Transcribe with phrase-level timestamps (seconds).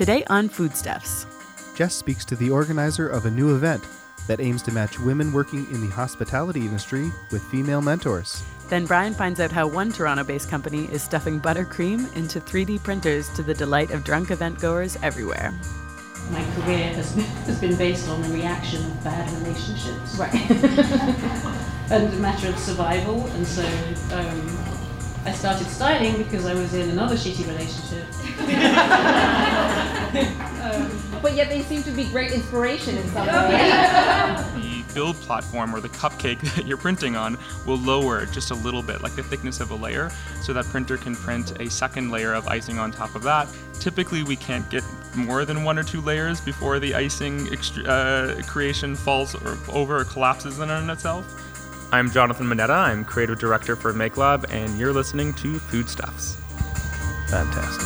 [0.00, 1.26] Today on Foodstuffs.
[1.74, 3.84] Jess speaks to the organizer of a new event
[4.28, 8.42] that aims to match women working in the hospitality industry with female mentors.
[8.70, 13.28] Then Brian finds out how one Toronto based company is stuffing buttercream into 3D printers
[13.34, 15.52] to the delight of drunk event goers everywhere.
[16.30, 20.16] My career has been, has been based on the reaction of bad relationships.
[20.16, 20.32] Right.
[21.90, 23.66] and a matter of survival, and so
[24.14, 24.79] um,
[25.24, 28.06] I started styling because I was in another shitty relationship.
[30.64, 33.70] um, but yet they seem to be great inspiration in some way.
[34.56, 38.82] the build platform or the cupcake that you're printing on will lower just a little
[38.82, 40.10] bit, like the thickness of a layer,
[40.40, 43.46] so that printer can print a second layer of icing on top of that.
[43.78, 44.82] Typically, we can't get
[45.14, 47.46] more than one or two layers before the icing
[47.86, 51.49] uh, creation falls or over or collapses in on itself.
[51.92, 52.70] I'm Jonathan Mineta.
[52.70, 56.36] I'm creative director for MakeLab, and you're listening to Foodstuffs.
[57.28, 57.84] Fantastic.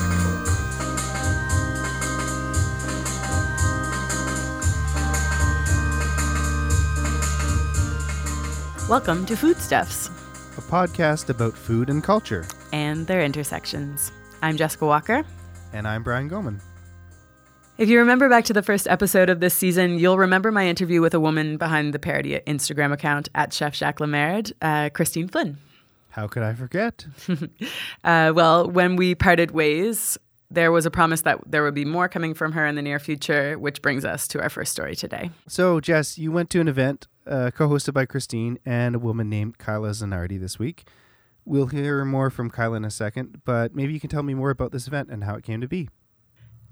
[8.90, 10.08] Welcome to Foodstuffs,
[10.58, 14.12] a podcast about food and culture and their intersections.
[14.42, 15.24] I'm Jessica Walker.
[15.72, 16.60] And I'm Brian Goman.
[17.76, 21.00] If you remember back to the first episode of this season, you'll remember my interview
[21.00, 25.26] with a woman behind the parody Instagram account at Chef Jacques La Merde, uh, Christine
[25.26, 25.58] Flynn.
[26.10, 27.04] How could I forget?
[28.04, 30.16] uh, well, when we parted ways,
[30.52, 33.00] there was a promise that there would be more coming from her in the near
[33.00, 35.32] future, which brings us to our first story today.
[35.48, 39.28] So, Jess, you went to an event uh, co hosted by Christine and a woman
[39.28, 40.86] named Kyla Zanardi this week.
[41.44, 44.50] We'll hear more from Kyla in a second, but maybe you can tell me more
[44.50, 45.88] about this event and how it came to be.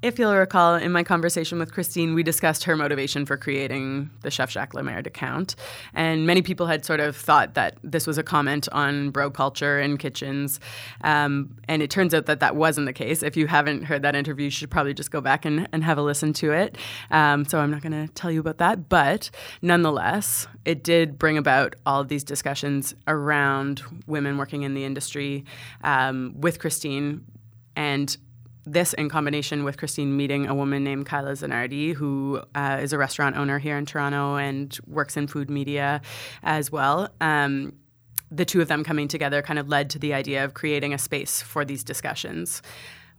[0.03, 4.33] If you'll recall, in my conversation with Christine, we discussed her motivation for creating the
[4.33, 5.55] Chef Jacques La Merde account.
[5.95, 9.81] And many people had sort of thought that this was a comment on bro culture
[9.81, 10.59] in kitchens.
[11.03, 13.23] Um, and it turns out that that wasn't the case.
[13.23, 15.99] If you haven't heard that interview, you should probably just go back and, and have
[15.99, 16.77] a listen to it.
[17.13, 18.89] Um, so I'm not going to tell you about that.
[18.89, 19.31] But
[19.63, 25.45] nonetheless, it did bring about all of these discussions around women working in the industry
[25.85, 27.25] um, with Christine.
[27.77, 28.17] And
[28.65, 32.99] this in combination with Christine meeting a woman named Kyla Zanardi, who uh, is a
[32.99, 36.01] restaurant owner here in Toronto and works in food media
[36.43, 37.09] as well.
[37.21, 37.75] Um,
[38.31, 40.99] the two of them coming together kind of led to the idea of creating a
[40.99, 42.63] space for these discussions,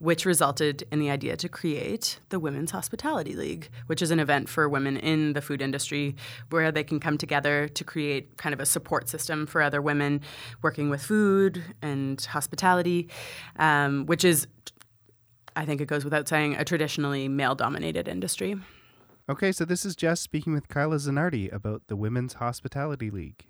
[0.00, 4.48] which resulted in the idea to create the Women's Hospitality League, which is an event
[4.48, 6.16] for women in the food industry
[6.50, 10.20] where they can come together to create kind of a support system for other women
[10.62, 13.08] working with food and hospitality,
[13.56, 14.48] um, which is
[15.56, 18.56] I think it goes without saying, a traditionally male dominated industry.
[19.28, 23.46] Okay, so this is Jess speaking with Kyla Zanardi about the Women's Hospitality League.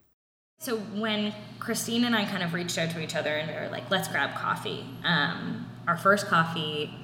[0.58, 3.68] So when Christine and I kind of reached out to each other and we were
[3.70, 6.94] like, let's grab coffee, um, our first coffee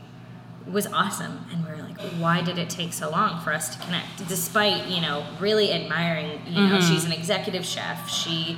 [0.70, 1.46] was awesome.
[1.50, 4.28] And we were like, why did it take so long for us to connect?
[4.28, 6.92] Despite, you know, really admiring, you know, mm-hmm.
[6.92, 8.08] she's an executive chef.
[8.08, 8.56] She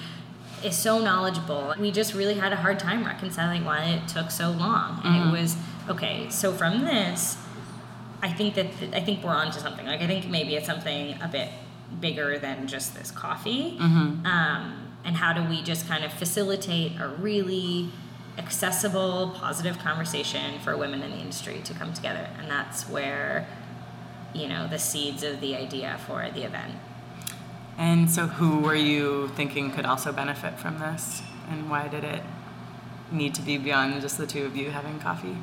[0.62, 1.74] is so knowledgeable.
[1.80, 5.00] We just really had a hard time reconciling why it took so long.
[5.04, 5.34] And mm-hmm.
[5.34, 5.56] it was
[5.88, 7.36] okay, so from this,
[8.22, 9.86] I think that th- I think we're onto something.
[9.86, 11.50] Like I think maybe it's something a bit
[12.00, 13.76] bigger than just this coffee.
[13.78, 14.24] Mm-hmm.
[14.24, 17.90] Um, and how do we just kind of facilitate a really
[18.38, 22.28] accessible, positive conversation for women in the industry to come together?
[22.38, 23.48] And that's where,
[24.32, 26.74] you know, the seeds of the idea for the event.
[27.76, 32.22] And so, who were you thinking could also benefit from this, and why did it
[33.10, 35.36] need to be beyond just the two of you having coffee?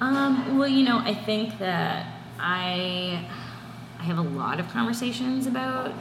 [0.00, 2.06] Um, well, you know, I think that
[2.38, 3.26] I
[3.98, 5.94] I have a lot of conversations about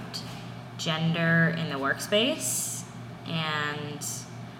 [0.78, 2.83] gender in the workspace,
[3.25, 4.06] and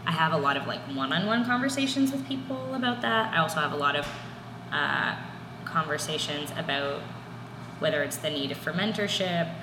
[0.06, 3.34] I have a lot of like one-on-one conversations with people about that.
[3.34, 4.07] I also have a lot of
[4.72, 5.18] uh,
[5.66, 7.02] conversations about
[7.79, 9.53] whether it's the need for mentorship,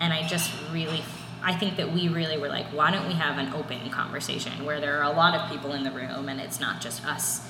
[0.00, 1.04] and I just really
[1.40, 4.80] I think that we really were like, why don't we have an open conversation where
[4.80, 7.48] there are a lot of people in the room and it's not just us,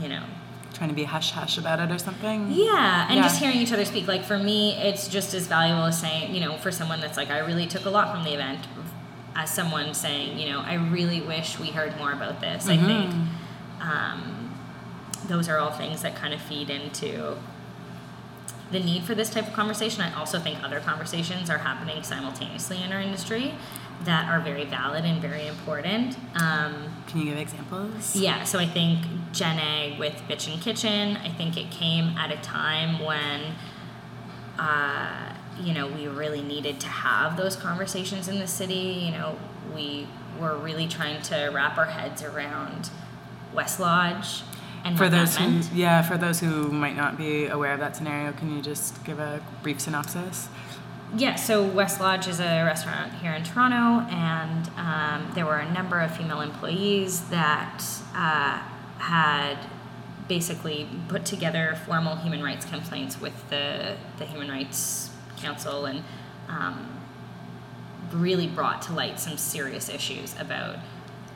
[0.00, 0.22] you know,
[0.74, 2.50] trying to be hush hush about it or something.
[2.50, 3.22] Yeah, and yeah.
[3.22, 4.06] just hearing each other speak.
[4.06, 7.30] Like for me, it's just as valuable as saying, you know, for someone that's like,
[7.30, 8.66] I really took a lot from the event,
[9.34, 12.66] as someone saying, you know, I really wish we heard more about this.
[12.66, 12.84] Mm-hmm.
[12.84, 13.14] I think
[13.80, 14.54] um,
[15.26, 17.36] those are all things that kind of feed into
[18.70, 20.02] the need for this type of conversation.
[20.02, 23.54] I also think other conversations are happening simultaneously in our industry
[24.04, 26.16] that are very valid and very important.
[26.40, 28.14] Um, Can you give examples?
[28.16, 32.36] Yeah, so I think Jen Agg with Bitchin' Kitchen, I think it came at a
[32.36, 33.54] time when,
[34.58, 38.74] uh, you know, we really needed to have those conversations in the city.
[39.04, 39.38] You know,
[39.74, 40.06] we
[40.40, 42.90] were really trying to wrap our heads around
[43.54, 44.42] Weslodge.
[44.84, 48.32] and For those who, yeah, for those who might not be aware of that scenario,
[48.32, 50.48] can you just give a brief synopsis?
[51.16, 56.00] Yeah, so Weslodge is a restaurant here in Toronto, and um, there were a number
[56.00, 57.84] of female employees that
[58.14, 58.58] uh,
[58.98, 59.58] had
[60.28, 66.02] basically put together formal human rights complaints with the, the Human Rights Council and
[66.48, 66.88] um,
[68.12, 70.78] really brought to light some serious issues about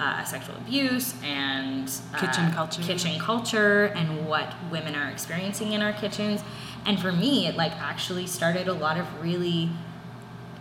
[0.01, 2.83] uh, sexual abuse and uh, Kitchen culture.
[2.83, 6.43] kitchen culture and what women are experiencing in our kitchens.
[6.87, 9.71] And for me, it like actually started a lot of really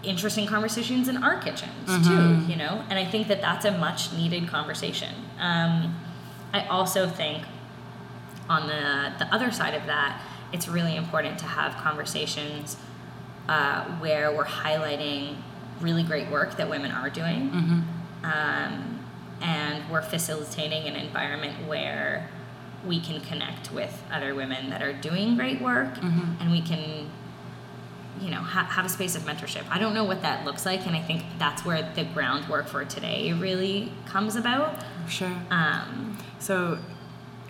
[0.04, 2.46] interesting conversations in our kitchens too.
[2.48, 5.14] You know, and I think that that's a much needed conversation.
[5.40, 5.96] Um,
[6.54, 7.44] I also think
[8.50, 10.22] on the the other side of that,
[10.54, 12.78] it's really important to have conversations
[13.50, 15.38] uh, where we're highlighting
[15.82, 17.50] really great work that women are doing,
[18.24, 19.00] um,
[19.42, 22.30] and we're facilitating an environment where
[22.86, 27.10] we can connect with other women that are doing great work, and we can
[28.22, 30.88] you know ha- have a space of mentorship i don't know what that looks like
[30.88, 35.32] and i think that's where the groundwork for today really comes about Sure.
[35.52, 36.80] um, So,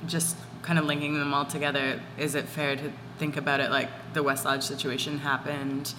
[0.05, 3.89] just kind of linking them all together, is it fair to think about it like
[4.13, 5.93] the Weslodge situation happened?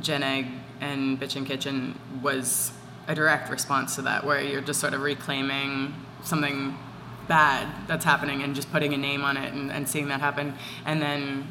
[0.00, 0.46] Jen Agg
[0.80, 2.70] and Bitchin' Kitchen was
[3.08, 6.78] a direct response to that, where you're just sort of reclaiming something
[7.28, 10.54] bad that's happening and just putting a name on it and, and seeing that happen.
[10.84, 11.48] And then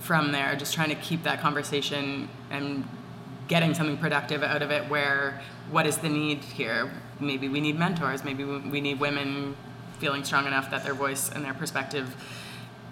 [0.00, 2.88] from there, just trying to keep that conversation and
[3.48, 5.40] getting something productive out of it where
[5.70, 9.56] what is the need here maybe we need mentors maybe we we need women
[9.98, 12.14] feeling strong enough that their voice and their perspective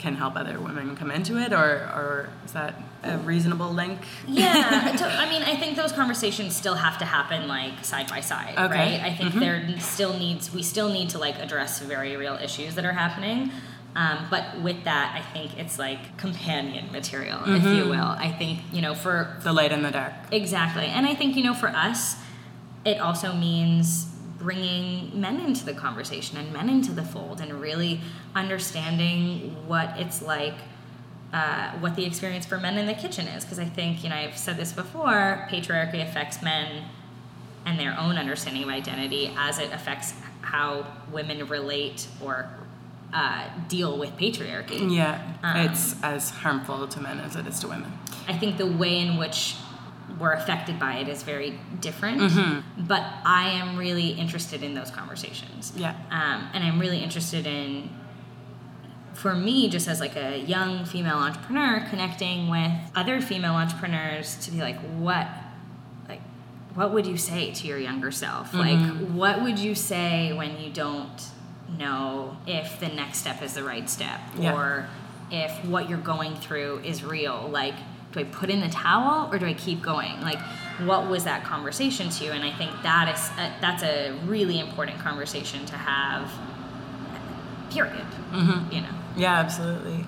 [0.06, 1.64] can help other women come into it or,
[1.98, 3.98] or is that a reasonable link?
[4.28, 8.20] Yeah to- i mean i think those conversations still have to happen like side by
[8.20, 8.78] side Okay.
[8.82, 9.00] right?
[9.10, 12.84] I think there still needs we still need to like address very real issues that
[12.84, 13.50] are happening.
[13.96, 18.10] Um, but with that i think it's like companion material if you will.
[18.28, 20.12] I think you know for the light and the dark.
[20.30, 20.86] Exactly.
[20.96, 22.00] And I think, you know, for us,
[22.84, 24.06] it also means
[24.38, 28.00] bringing men into the conversation and men into the fold and really
[28.34, 30.54] understanding what it's like,
[31.32, 33.44] uh, what the experience for men in the kitchen is.
[33.44, 36.84] Because I think, you know, I've said this before patriarchy affects men
[37.64, 42.48] and their own understanding of identity as it affects how women relate or
[43.12, 44.94] uh, deal with patriarchy.
[44.94, 47.92] yeah Um, it's as harmful to men as it is to women
[48.28, 49.56] I think the way in which
[50.18, 52.20] we're affected by it is very different.
[52.78, 55.72] But I am really interested in those conversations.
[55.76, 55.94] Yeah.
[56.10, 57.90] Um, and I'm really interested in,
[59.14, 64.50] for me, just as like a young female entrepreneur, connecting with other female entrepreneurs to
[64.50, 65.28] be like, what,
[66.08, 66.20] like,
[66.74, 68.54] what would you say to your younger self?
[68.54, 68.78] Like,
[69.10, 71.24] what would you say when you don't
[71.78, 74.54] know if the next step is the right step Yeah.
[74.54, 74.88] or
[75.30, 77.48] if what you're going through is real?
[77.50, 77.74] Like,
[78.16, 80.20] do I put in the towel or do I keep going?
[80.22, 80.40] Like,
[80.84, 82.32] what was that conversation to you?
[82.32, 86.32] And I think that is a, that's a really important conversation to have.
[87.70, 88.06] Period.
[88.72, 88.88] You know.
[89.16, 90.06] yeah absolutely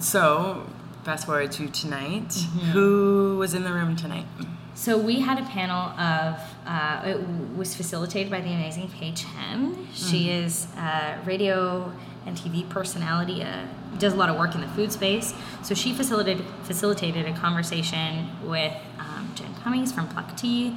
[0.00, 0.66] so
[1.04, 2.32] fast forward to tonight
[2.72, 4.26] who was in the room tonight
[4.74, 6.40] So we had a panel of.
[6.66, 9.86] Uh, it was facilitated by the amazing Paige Hen.
[9.94, 11.92] She is a radio
[12.26, 13.42] and TV personality.
[13.42, 13.66] Uh,
[13.98, 15.34] does a lot of work in the food space.
[15.62, 20.76] So she facilitated facilitated a conversation with um, Jen Commins from Pluck Tea,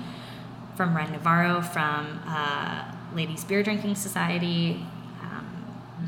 [0.75, 2.83] from Ren Navarro from uh,
[3.15, 4.85] Ladies Beer Drinking Society,
[5.23, 5.47] um,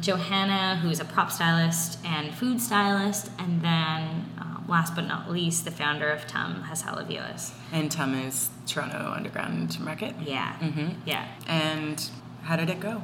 [0.02, 5.66] Johanna, who's a prop stylist and food stylist, and then uh, last but not least,
[5.66, 7.52] the founder of Tum Hassel Aviles.
[7.72, 10.96] and Tum is Toronto Underground Market Yeah, Mhm.
[11.06, 11.26] yeah.
[11.48, 12.08] and
[12.44, 13.02] how did it go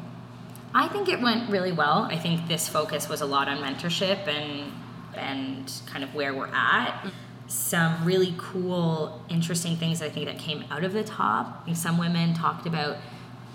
[0.75, 2.03] I think it went really well.
[2.11, 4.73] I think this focus was a lot on mentorship and
[5.15, 7.09] and kind of where we're at.
[7.47, 11.69] Some really cool, interesting things I think that came out of the top.
[11.73, 12.97] Some women talked about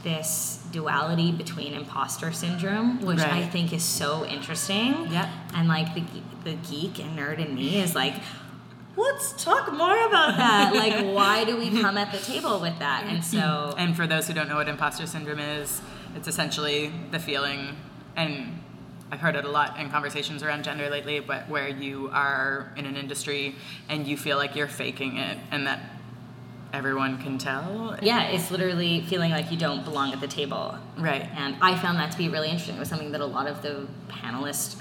[0.03, 5.11] this duality between imposter syndrome, which I think is so interesting.
[5.11, 5.31] Yeah.
[5.55, 6.05] And like the
[6.45, 8.15] the geek and nerd in me is like,
[8.97, 10.73] let's talk more about that.
[10.85, 13.05] like, why do we come at the table with that?
[13.07, 15.83] And so And for those who don't know what imposter syndrome is,
[16.17, 17.77] it's essentially the feeling,
[18.17, 18.61] and
[19.13, 22.87] I've heard it a lot in conversations around gender lately, but where you are in
[22.87, 23.57] an industry
[23.89, 25.81] and you feel like you're faking it and that
[26.73, 27.99] everyone can tell.
[28.01, 30.77] Yeah, it's literally feeling like you don't belong at the table.
[30.97, 31.29] Right.
[31.35, 32.77] And I found that to be really interesting.
[32.77, 34.81] It was something that a lot of the panelists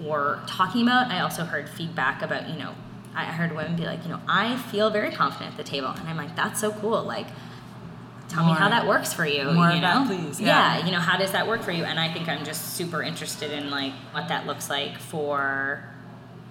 [0.00, 1.10] were talking about.
[1.10, 2.74] I also heard feedback about, you know,
[3.14, 5.88] I heard women be like, you know, I feel very confident at the table.
[5.88, 7.02] And I'm like, that's so cool.
[7.02, 7.26] Like,
[8.28, 9.44] tell me how that works for you.
[9.52, 10.04] more you know?
[10.04, 10.84] that, please, yeah.
[10.84, 11.84] you know, how does that work for you?
[11.84, 15.82] And I think I'm just super interested in like what that looks like for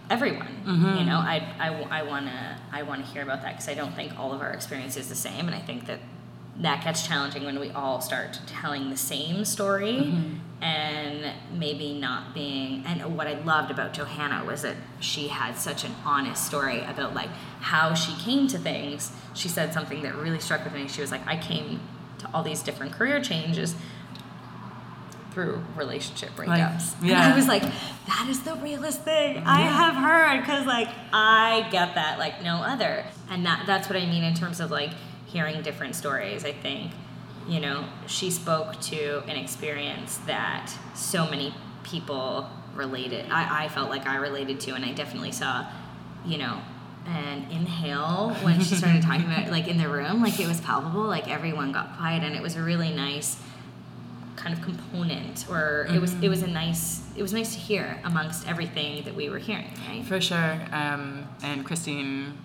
[0.10, 0.48] everyone.
[0.66, 0.98] Mm-hmm.
[0.98, 3.74] You know, I, I, I want to I want to hear about that because I
[3.74, 6.00] don't think all of our experience is the same, and I think that
[6.60, 10.36] that gets challenging when we all start telling the same story Mm-hmm.
[10.60, 15.84] And maybe not being and what i loved about johanna was that she had such
[15.84, 19.12] an honest story about like how she came to things.
[19.34, 20.88] She said something that really struck with me.
[20.88, 21.80] She was like i came
[22.20, 23.76] to all these different career changes
[25.32, 26.98] through relationship breakups.
[27.00, 27.32] And yeah.
[27.32, 31.94] i was like that is the realest thing i have heard because like i get
[31.96, 33.06] that like no other.
[33.30, 34.92] And that that's what i mean in terms of like
[35.28, 36.92] hearing different stories i think
[37.48, 43.90] you know she spoke to an experience that so many people related I, I felt
[43.90, 45.66] like i related to and i definitely saw
[46.26, 46.62] you know
[47.06, 51.04] an inhale when she started talking about like in the room like it was palpable
[51.04, 53.42] like everyone got quiet and it was a really nice
[54.36, 58.00] kind of component or it was it was a nice it was nice to hear
[58.04, 60.60] amongst everything that we were hearing right For sure.
[60.72, 62.38] Um, and Christine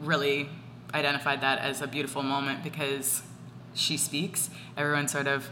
[0.00, 0.48] really
[0.92, 3.22] identified that as a beautiful moment because
[3.74, 5.50] she speaks, everyone sort of,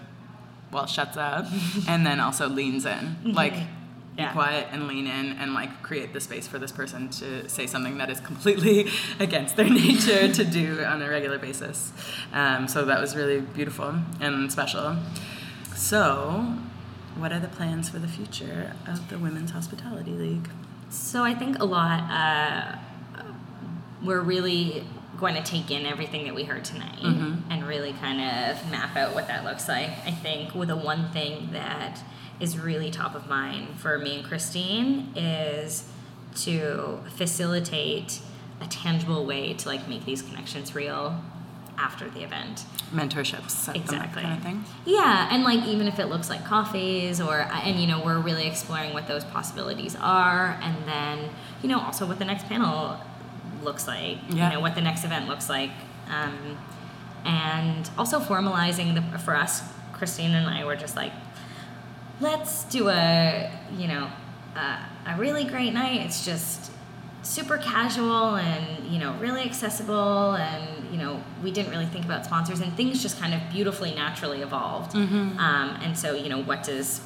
[0.70, 1.46] well, shuts up
[1.88, 3.16] and then also leans in.
[3.24, 3.54] Like,
[4.16, 7.66] be quiet and lean in and like create the space for this person to say
[7.66, 11.92] something that is completely against their nature to do on a regular basis.
[12.32, 14.98] Um, so that was really beautiful and special.
[15.74, 16.56] So,
[17.16, 20.50] what are the plans for the future of the Women's Hospitality League?
[20.90, 22.02] So I think a lot.
[22.10, 22.78] Uh,
[24.04, 24.84] we're really
[25.22, 27.50] going to take in everything that we heard tonight mm-hmm.
[27.50, 29.90] and really kind of map out what that looks like.
[30.04, 32.02] I think with the one thing that
[32.40, 35.88] is really top of mind for me and Christine is
[36.34, 38.20] to facilitate
[38.60, 41.20] a tangible way to like make these connections real
[41.78, 42.64] after the event.
[42.92, 44.22] mentorships, set them up Exactly.
[44.22, 44.64] kind of thing.
[44.84, 48.20] Yeah, and like even if it looks like coffees or uh, and you know we're
[48.20, 51.30] really exploring what those possibilities are, and then
[51.62, 52.98] you know also what the next panel
[53.62, 54.18] looks like.
[54.28, 54.48] Yeah.
[54.48, 55.70] You know what the next event looks like,
[56.08, 56.58] um,
[57.24, 61.12] and also formalizing the for us, Christine and I were just like,
[62.20, 64.10] let's do a you know
[64.56, 66.00] a, a really great night.
[66.02, 66.70] It's just
[67.22, 72.24] super casual and you know really accessible and you know we didn't really think about
[72.24, 74.96] sponsors and things just kind of beautifully naturally evolved
[75.38, 77.00] um, and so you know what does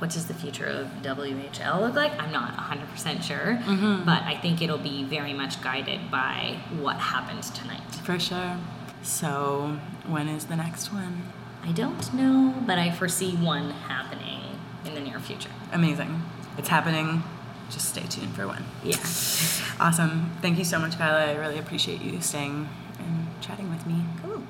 [0.00, 2.12] what does the future of WHL look like?
[2.20, 4.04] I'm not 100% sure, mm-hmm.
[4.04, 7.82] but I think it'll be very much guided by what happened tonight.
[8.02, 8.56] For sure.
[9.02, 11.24] So, when is the next one?
[11.62, 14.40] I don't know, but I foresee one happening
[14.86, 15.50] in the near future.
[15.72, 16.22] Amazing.
[16.56, 17.22] It's happening.
[17.70, 18.64] Just stay tuned for one.
[18.82, 18.96] Yeah.
[19.80, 20.30] Awesome.
[20.42, 21.32] Thank you so much, Kyla.
[21.32, 24.04] I really appreciate you staying and chatting with me.
[24.22, 24.42] Cool.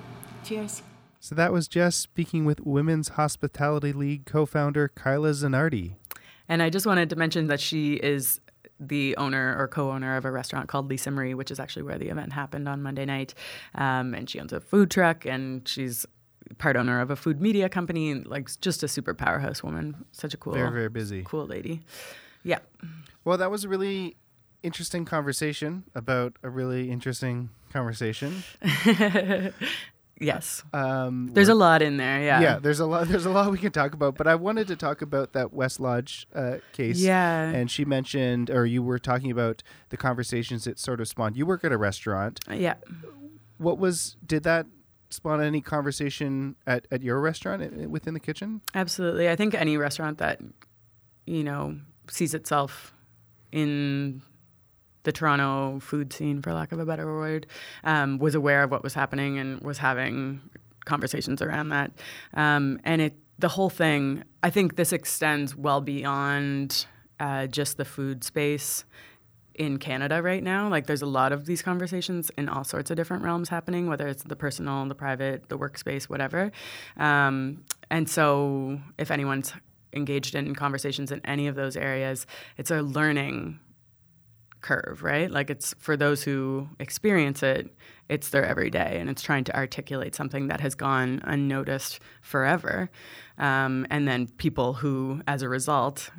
[0.42, 0.82] Cheers.
[1.22, 5.92] So that was Jess speaking with Women's Hospitality League co-founder Kyla Zanardi.
[6.48, 8.40] And I just wanted to mention that she is
[8.80, 12.08] the owner or co-owner of a restaurant called Lisa Marie, which is actually where the
[12.08, 13.34] event happened on Monday night.
[13.74, 16.06] Um, and she owns a food truck, and she's
[16.56, 18.10] part owner of a food media company.
[18.10, 19.96] And, Like just a super powerhouse woman.
[20.12, 21.22] Such a cool, Very, very busy.
[21.26, 21.82] cool lady.
[22.42, 22.60] Yeah.
[23.24, 24.16] Well, that was a really
[24.62, 28.42] interesting conversation about a really interesting conversation.
[30.20, 30.62] Yes.
[30.74, 32.22] Um, There's a lot in there.
[32.22, 32.40] Yeah.
[32.40, 33.08] yeah, there's a lot.
[33.08, 36.26] There's a lot we can talk about, but I wanted to talk about that Weslodge
[36.34, 37.00] uh, case.
[37.00, 37.48] Yeah.
[37.48, 41.36] and she mentioned, or you were talking about the conversations it sort of spawned.
[41.36, 42.40] You work at a restaurant.
[42.50, 42.74] Yeah.
[43.56, 44.16] What was?
[44.24, 44.66] Did that
[45.08, 48.60] spawn any conversation at, at your restaurant within the kitchen?
[48.74, 49.28] Absolutely.
[49.28, 50.40] I think any restaurant that,
[51.26, 52.94] you know, sees itself
[53.52, 54.22] in
[55.02, 57.46] the Toronto food scene, for lack of a better word,
[57.84, 60.40] um, was aware of what was happening and was having
[60.84, 61.92] conversations around that.
[62.34, 66.86] Um, and it, the whole thing, I think this extends well beyond
[67.18, 68.84] uh, just the food space
[69.54, 70.68] in Canada right now.
[70.68, 74.08] Like there's a lot of these conversations in all sorts of different realms happening, whether
[74.08, 76.50] it's the personal, the private, the workspace, whatever.
[76.96, 79.52] Um, and so if anyone's
[79.92, 82.26] engaged in conversations in any of those areas,
[82.56, 83.58] it's a learning
[84.60, 85.30] curve, right?
[85.30, 87.74] Like it's for those who experience it,
[88.08, 92.90] it's their everyday and it's trying to articulate something that has gone unnoticed forever.
[93.38, 96.10] Um, and then people who, as a result,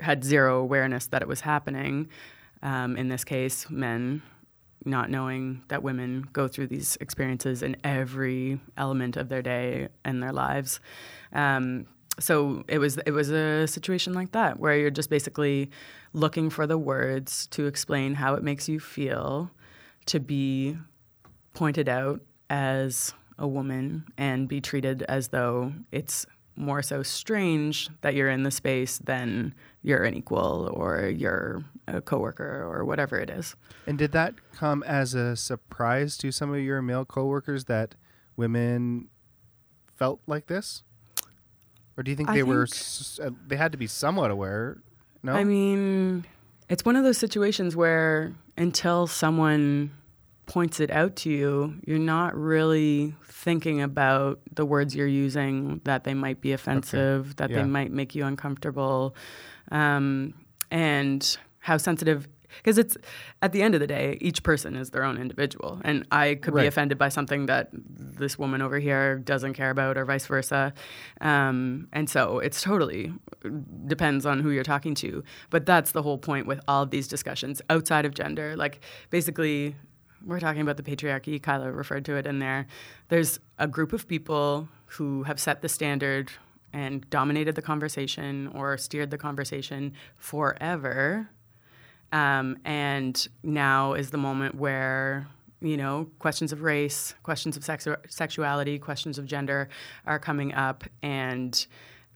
[0.00, 2.08] had zero awareness that it was happening.
[2.62, 4.22] Um, in this case, men
[4.84, 10.22] not knowing that women go through these experiences in every element of their day and
[10.22, 10.80] their lives.
[11.32, 11.86] Um,
[12.18, 15.70] so it was it was a situation like that where you're just basically
[16.12, 19.50] looking for the words to explain how it makes you feel
[20.06, 20.76] to be
[21.54, 22.20] pointed out
[22.50, 28.42] as a woman and be treated as though it's more so strange that you're in
[28.42, 33.54] the space than you're an equal or you're a coworker or whatever it is.
[33.86, 37.94] And did that come as a surprise to some of your male coworkers that
[38.36, 39.08] women
[39.94, 40.82] felt like this?
[41.98, 44.30] Or do you think I they were think- s- uh, they had to be somewhat
[44.30, 44.78] aware?
[45.24, 45.32] No.
[45.34, 46.24] I mean,
[46.68, 49.90] it's one of those situations where until someone
[50.46, 56.04] points it out to you, you're not really thinking about the words you're using that
[56.04, 57.58] they might be offensive, that Yeah.
[57.58, 59.14] they might make you uncomfortable,
[59.72, 60.32] um,
[60.70, 62.28] and how sensitive.
[62.56, 62.96] Because it's
[63.42, 66.54] at the end of the day, each person is their own individual, and I could
[66.54, 66.62] Right.
[66.62, 70.72] be offended by something that this woman over here doesn't care about, or vice versa.
[71.20, 73.12] Um, and so it's totally
[73.86, 75.22] depends on who you're talking to.
[75.50, 78.56] But that's the whole point with all of these discussions outside of gender.
[78.56, 79.76] Like basically,
[80.24, 81.40] we're talking about the patriarchy.
[81.40, 82.66] Kyla referred to it in there.
[83.08, 86.30] There's a group of people who have set the standard
[86.72, 91.30] and dominated the conversation or steered the conversation forever.
[92.12, 95.26] Um, and now is the moment where
[95.60, 99.68] you know questions of race, questions of sexu- sexuality, questions of gender
[100.06, 101.66] are coming up, and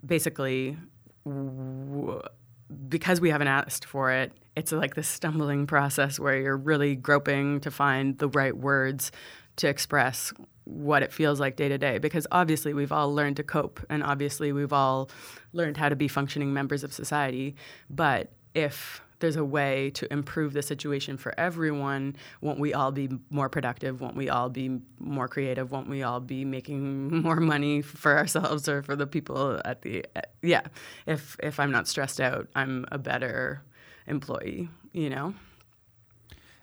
[0.05, 0.77] basically,
[1.25, 2.23] w-
[2.89, 7.61] because we haven't asked for it, it's like this stumbling process where you're really groping
[7.61, 9.13] to find the right words
[9.57, 10.33] to express
[10.65, 11.99] what it feels like day to day.
[11.99, 15.11] Because obviously we've all learned to cope and obviously we've all
[15.53, 17.57] learned how to be functioning members of society.
[17.91, 22.17] But if there's a way to improve the situation for everyone.
[22.43, 24.03] Won't we all be more productive?
[24.03, 25.71] Won't we all be more creative?
[25.71, 30.05] Won't we all be making more money for ourselves or for the people at the
[30.43, 30.63] yeah.
[31.07, 33.63] If if i'm not stressed out i'm a better
[34.07, 35.35] employee you know?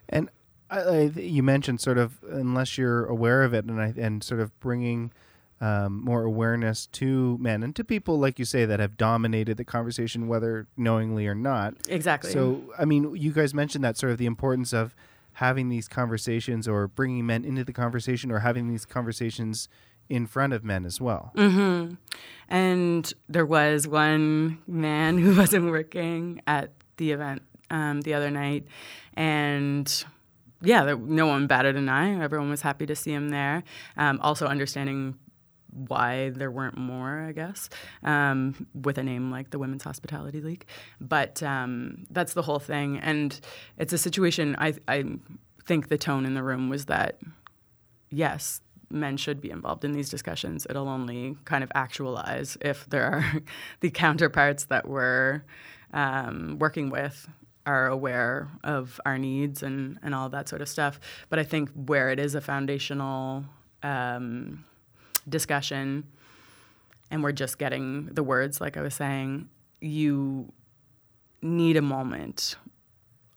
[0.08, 0.30] And
[0.70, 4.40] I, I, you mentioned sort of unless you're aware of it, and I, and sort
[4.40, 5.12] of bringing
[5.62, 9.66] um, more awareness to men and to people like you say that have dominated the
[9.66, 11.74] conversation, whether knowingly or not.
[11.90, 14.96] exactly So, I mean, you guys mentioned that sort of the importance of
[15.34, 19.70] having these conversations or bringing men into the conversation or having these conversations
[20.10, 21.32] in front of men as well.
[21.36, 21.94] hmm
[22.50, 28.66] And there was one man who wasn't working at the event um, the other night,
[29.14, 30.04] and
[30.62, 32.22] yeah, there, no one batted an eye.
[32.22, 33.64] Everyone was happy to see him there.
[33.96, 35.16] Um, also, understanding
[35.72, 37.70] why there weren't more, I guess,
[38.04, 40.66] um, with a name like the Women's Hospitality League.
[41.00, 43.40] But um, that's the whole thing, and
[43.78, 44.56] it's a situation.
[44.60, 45.06] I I
[45.66, 47.20] think the tone in the room was that
[48.10, 50.66] yes, men should be involved in these discussions.
[50.70, 53.34] It'll only kind of actualize if there are
[53.80, 55.44] the counterparts that we're
[55.94, 57.28] um, working with
[57.66, 61.00] are aware of our needs and, and all that sort of stuff.
[61.30, 63.46] But I think where it is a foundational
[63.84, 64.66] um,
[65.28, 66.06] discussion
[67.12, 69.50] and we're just getting the words, like I was saying,
[69.82, 70.52] you
[71.42, 72.56] need a moment.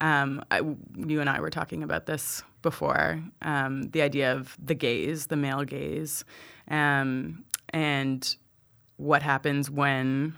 [0.00, 0.60] Um, I,
[0.96, 5.36] you and I were talking about this before um, the idea of the gaze, the
[5.36, 6.24] male gaze,
[6.68, 8.36] um, and
[8.96, 10.36] what happens when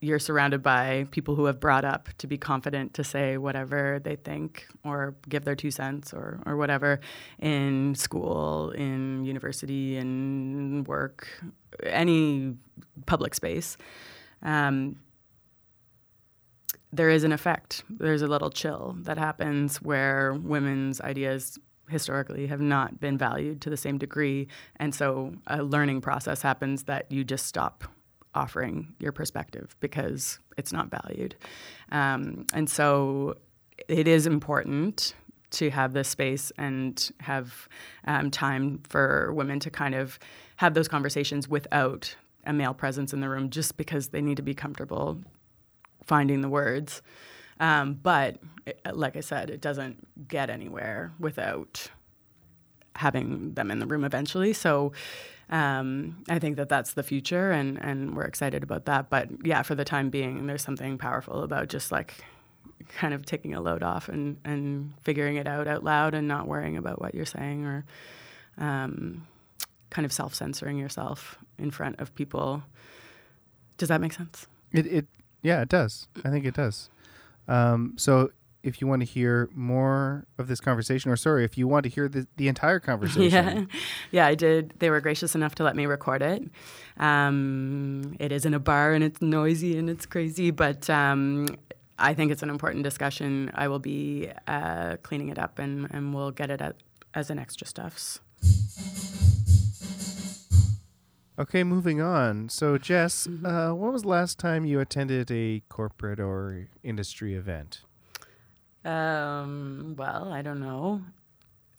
[0.00, 4.16] you're surrounded by people who have brought up to be confident to say whatever they
[4.16, 7.00] think or give their two cents or, or whatever
[7.38, 11.28] in school, in university, in work,
[11.82, 12.54] any
[13.06, 13.76] public space.
[14.42, 14.96] Um,
[16.92, 17.82] there is an effect.
[17.88, 23.70] There's a little chill that happens where women's ideas historically have not been valued to
[23.70, 24.48] the same degree.
[24.76, 27.84] And so a learning process happens that you just stop
[28.36, 31.34] offering your perspective because it's not valued.
[31.90, 33.36] Um, and so
[33.88, 35.14] it is important
[35.50, 37.68] to have this space and have
[38.06, 40.18] um, time for women to kind of
[40.56, 44.42] have those conversations without a male presence in the room just because they need to
[44.42, 45.20] be comfortable
[46.04, 47.02] finding the words.
[47.58, 51.90] Um, but it, like I said, it doesn't get anywhere without
[52.94, 54.52] having them in the room eventually.
[54.52, 54.92] So
[55.48, 59.08] um, I think that that's the future, and, and we're excited about that.
[59.08, 62.24] But yeah, for the time being, there's something powerful about just like
[62.88, 66.46] kind of taking a load off and, and figuring it out out loud and not
[66.46, 67.84] worrying about what you're saying or
[68.58, 69.26] um,
[69.90, 72.62] kind of self censoring yourself in front of people.
[73.78, 74.46] Does that make sense?
[74.72, 75.06] It, it
[75.42, 76.08] yeah, it does.
[76.24, 76.90] I think it does.
[77.46, 78.30] Um, so
[78.66, 81.88] if you want to hear more of this conversation, or sorry, if you want to
[81.88, 83.64] hear the, the entire conversation, Yeah,
[84.10, 84.74] yeah, I did.
[84.78, 86.42] They were gracious enough to let me record it.
[86.98, 91.46] Um, it is in a bar and it's noisy and it's crazy, but um,
[91.98, 93.50] I think it's an important discussion.
[93.54, 96.60] I will be uh, cleaning it up and, and we'll get it
[97.14, 98.20] as an extra stuffs.
[101.38, 102.48] Okay, moving on.
[102.48, 103.44] So, Jess, Mm-hmm.
[103.46, 107.82] uh, when was the last time you attended a corporate or industry event?
[108.86, 111.02] Um, well, I don't know.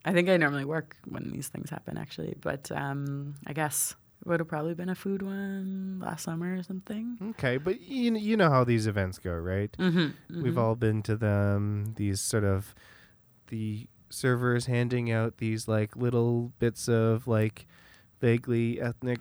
[0.06, 2.36] I think I normally work when these things happen, actually.
[2.41, 6.63] But um, I guess it would have probably been a food one last summer or
[6.63, 7.17] something.
[7.32, 9.72] Okay, but you, kn- you know how these events go, right?
[9.78, 10.43] Mm-hmm.
[10.43, 11.93] We've all been to them.
[11.98, 12.74] These sort of
[13.48, 17.65] the servers handing out these like little bits of like
[18.22, 19.20] vaguely ethnic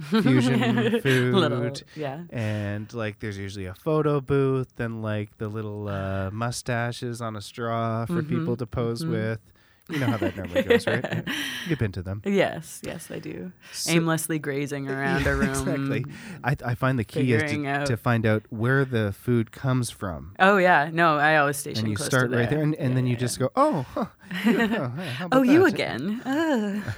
[0.10, 1.34] fusion food.
[1.34, 2.22] Little, yeah.
[2.30, 7.40] and like there's usually a photo booth and like the little uh, mustaches on a
[7.40, 9.40] straw for people to pose with.
[9.88, 11.26] You know how that normally goes, right?
[11.68, 12.22] You've been to them.
[12.24, 13.50] Yes, yes, I do.
[13.72, 15.48] So- Aimlessly grazing around a room.
[15.50, 16.04] Exactly.
[16.44, 20.36] I, I find the key is to, to find out where the food comes from.
[20.38, 22.94] Oh yeah, no, I always station And you start to right there, and, and Yeah,
[22.94, 23.46] then you yeah, just yeah.
[23.46, 24.04] go, oh, huh,
[24.44, 26.20] you- oh, hey, how about Oh, you that?" again?
[26.20, 26.92] Uh,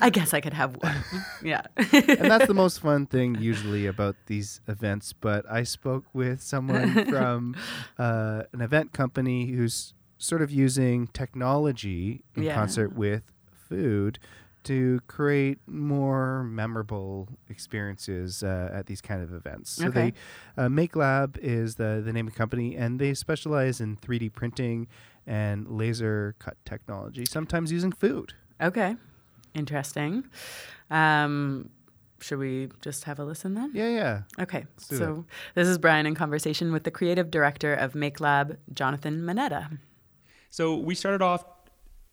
[0.00, 0.96] I guess I could have one.
[1.42, 1.62] yeah.
[1.76, 5.12] and that's the most fun thing usually about these events.
[5.12, 7.56] But I spoke with someone from
[7.98, 12.54] uh, an event company who's sort of using technology in Yeah.
[12.54, 13.22] concert with
[13.68, 14.18] food
[14.62, 19.70] to create more memorable experiences uh, at these kind of events.
[19.70, 20.12] So Okay.
[20.56, 23.96] they uh, Make Lab is the the name of the company, and they specialize in
[23.96, 24.86] 3D printing
[25.26, 28.34] and laser cut technology, sometimes using food.
[28.60, 28.96] Okay.
[29.54, 30.24] Interesting.
[30.90, 31.70] Um,
[32.20, 33.72] should we just have a listen then?
[33.74, 34.22] Yeah, yeah.
[34.38, 34.66] Okay.
[34.88, 39.22] do So this is Brian in conversation with the creative director of Make Lab, Jonathan
[39.22, 39.78] Manetta.
[40.50, 41.44] So we started off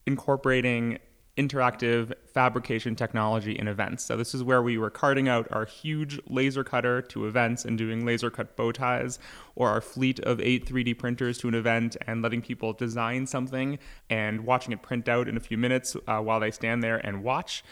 [0.05, 0.99] incorporating
[1.37, 4.03] interactive fabrication technology in events.
[4.03, 7.77] So this is where we were carting out our huge laser cutter to events and
[7.77, 9.19] doing laser cut bow ties,
[9.55, 13.79] or our fleet of eight 3D printers to an event and letting people design something
[14.09, 17.23] and watching it print out in a few minutes uh, while they stand there and
[17.23, 17.63] watch.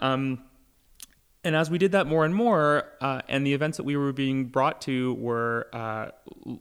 [0.00, 0.42] Um,
[1.42, 4.12] and as we did that more and more, uh, and the events that we were
[4.12, 6.08] being brought to were uh,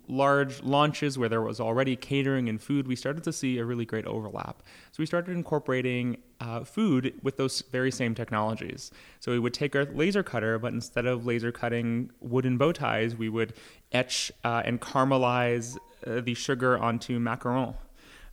[0.07, 3.83] large launches where there was already catering and food, we started to see a really
[3.83, 4.63] great overlap.
[4.91, 8.91] So we started incorporating uh, food with those very same technologies.
[9.19, 13.17] So we would take our laser cutter, but instead of laser cutting wooden bow ties,
[13.17, 13.55] we would
[13.91, 17.75] etch uh, and caramelize uh, the sugar onto macaron.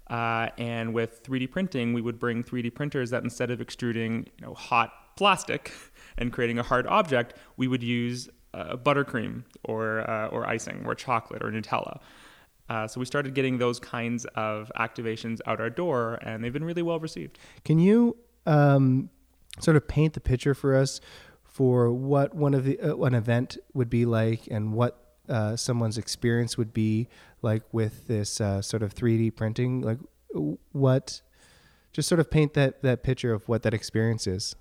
[0.09, 4.47] Uh, and with 3D printing, we would bring 3D printers that instead of extruding you
[4.47, 5.73] know, hot plastic
[6.19, 10.95] and creating a hard object, we would use uh, buttercream or, uh, or icing or
[10.95, 12.01] chocolate or Nutella.
[12.69, 16.65] Uh, so we started getting those kinds of activations out our door, and they've been
[16.65, 17.39] really well received.
[17.65, 19.11] Can you um,
[19.61, 21.01] sort of paint the picture for us
[21.45, 25.99] for what one of the uh, an event would be like and what uh, someone's
[25.99, 27.09] experience would be
[27.43, 29.81] like with this uh, sort of 3D printing?
[29.83, 29.99] Like
[30.73, 31.23] what?
[31.93, 34.55] Just sort of paint that that picture of what that experience is.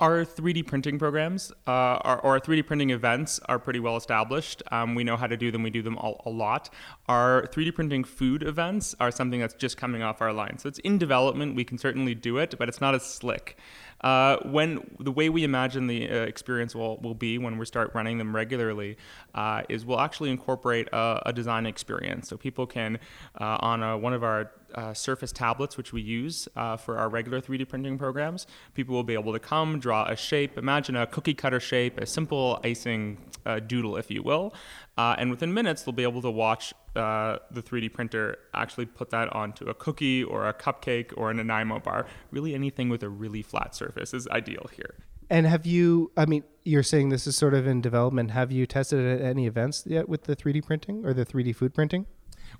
[0.00, 4.60] Our 3D printing programs, uh, our, or our 3D printing events, are pretty well established.
[4.72, 5.62] Um, we know how to do them.
[5.62, 6.68] We do them all, a lot.
[7.06, 10.58] Our 3D printing food events are something that's just coming off our line.
[10.58, 11.54] So it's in development.
[11.54, 13.56] We can certainly do it, but it's not as slick.
[14.00, 17.92] Uh, when the way we imagine the uh, experience will, will be when we start
[17.94, 18.96] running them regularly
[19.34, 22.28] uh, is we'll actually incorporate a, a design experience.
[22.28, 22.98] So people can,
[23.40, 27.08] uh, on a, one of our uh, Surface tablets, which we use uh, for our
[27.08, 31.06] regular 3D printing programs, people will be able to come, draw a shape, imagine a
[31.06, 34.54] cookie cutter shape, a simple icing uh, doodle, if you will.
[34.96, 39.10] Uh, and within minutes, they'll be able to watch uh, the 3D printer actually put
[39.10, 42.06] that onto a cookie or a cupcake or an Nanaimo bar.
[42.30, 44.94] Really, anything with a really flat surface is ideal here.
[45.30, 46.12] And have you?
[46.16, 48.30] I mean, you're saying this is sort of in development.
[48.32, 51.56] Have you tested it at any events yet with the 3D printing or the 3D
[51.56, 52.06] food printing?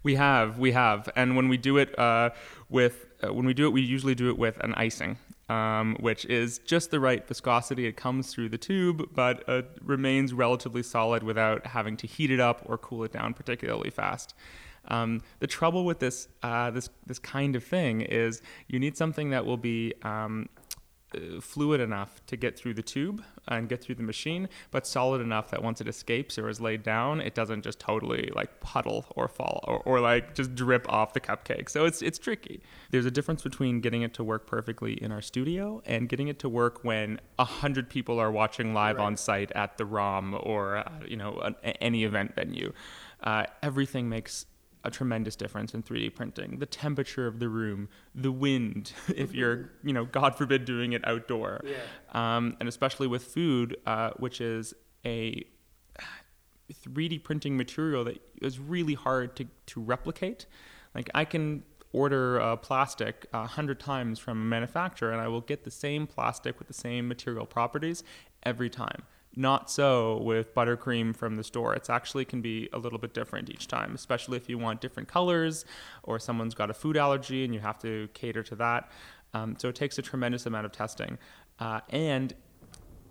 [0.04, 2.30] We have, we have, and when we do it uh,
[2.68, 5.16] with, uh, when we do it, we usually do it with an icing,
[5.48, 7.86] um, which is just the right viscosity.
[7.86, 12.38] It comes through the tube, but uh, remains relatively solid without having to heat it
[12.38, 14.34] up or cool it down particularly fast.
[14.88, 19.30] Um, the trouble with this, uh, this, this kind of thing is you need something
[19.30, 20.50] that will be um,
[21.40, 25.50] fluid enough to get through the tube and get through the machine, but solid enough
[25.50, 29.28] that once it escapes or is laid down, it doesn't just totally like puddle or
[29.28, 31.68] fall or, or like just drip off the cupcake.
[31.68, 32.62] So it's it's tricky.
[32.90, 36.38] There's a difference between getting it to work perfectly in our studio and getting it
[36.40, 40.78] to work when a hundred people are watching live on site at the ROM or
[40.78, 42.72] uh, you know an, any event venue.
[43.22, 44.46] Uh, everything makes
[44.84, 46.58] a tremendous difference in 3D printing.
[46.58, 51.06] The temperature of the room, the wind, if you're, you know, God forbid, doing it
[51.06, 51.60] outdoor.
[52.12, 55.44] Um, and especially with food, uh, which is a
[56.72, 60.46] 3D printing material that is really hard to, to replicate.
[60.94, 65.40] Like I can order uh, plastic a hundred times from a manufacturer, and I will
[65.40, 68.02] get the same plastic with the same material properties
[68.42, 69.04] every time.
[69.36, 71.74] Not so with buttercream from the store.
[71.74, 75.08] It's actually can be a little bit different each time, especially if you want different
[75.08, 75.64] colors
[76.02, 78.90] or someone's got a food allergy and you have to cater to that.
[79.32, 81.18] Um, so it takes a tremendous amount of testing.
[81.58, 82.34] Uh, and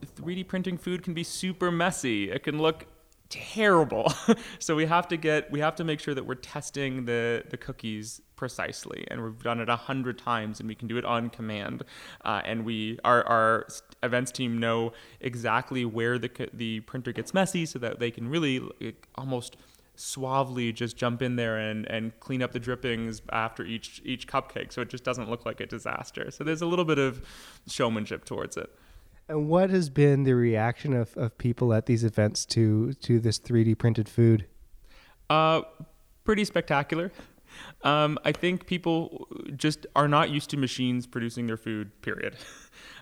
[0.06, 2.32] 3D printing food can be super messy.
[2.32, 2.88] It can look
[3.30, 4.14] terrible.
[4.60, 7.58] so we have to get we have to make sure that we're testing the the
[7.58, 11.30] cookies precisely, and we've done it a hundred times, and we can do it on
[11.30, 11.84] command.
[12.24, 13.68] Uh, and we our our
[14.04, 18.60] events team know exactly where the the printer gets messy, so that they can really
[18.80, 19.58] like, almost
[19.96, 24.74] suavely just jump in there and, and clean up the drippings after each each cupcake
[24.74, 27.22] so it just doesn't look like a disaster so there's a little bit of
[27.68, 28.76] showmanship towards it
[29.28, 33.40] and what has been the reaction of, of people at these events to to this
[33.40, 34.46] 3D printed food?
[35.30, 35.62] Uh,
[36.24, 37.12] pretty spectacular.
[37.84, 42.02] Um, I think people just are not used to machines producing their food.
[42.02, 42.36] Period.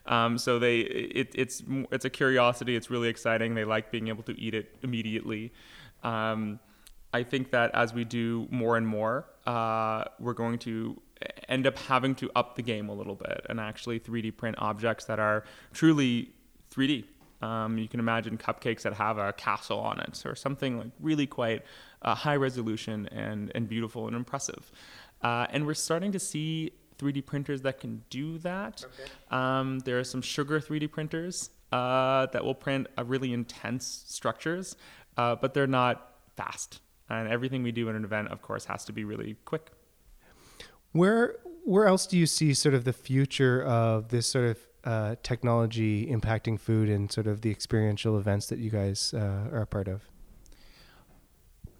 [0.08, 1.62] Um, so they, it, it's
[1.92, 2.76] it's a curiosity.
[2.76, 3.54] It's really exciting.
[3.54, 5.54] They like being able to eat it immediately.
[6.02, 6.60] Um,
[7.14, 11.00] I think that as we do more and more, uh, we're going to
[11.50, 15.06] end up having to up the game a little bit and actually 3D print objects
[15.06, 16.32] that are truly
[16.74, 17.06] 3D.
[17.42, 21.26] Um, you can imagine cupcakes that have a castle on it or something like really
[21.26, 21.64] quite
[22.02, 24.72] uh, high resolution and, and beautiful and impressive.
[25.22, 28.84] Uh, and we're starting to see 3D printers that can do that.
[28.86, 29.12] Okay.
[29.32, 34.76] Um, there are some sugar 3D printers uh, that will print really intense structures,
[35.18, 36.82] uh, but they're not fast.
[37.10, 39.72] And everything we do in an event, of course, has to be really quick.
[40.94, 45.15] Where where else do you see sort of the future of this sort of uh,
[45.24, 49.67] technology impacting food and sort of the experiential events that you guys uh, are a
[49.67, 50.10] part of?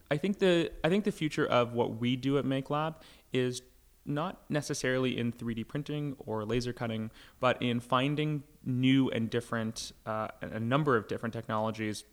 [0.10, 3.62] I think the I think the future of what we do at Make Lab is
[4.06, 10.28] not necessarily in 3D printing or laser cutting, but in finding new and different uh,
[10.42, 12.04] a number of different technologies